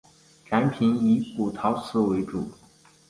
[0.49, 2.49] 展品以古陶瓷为主。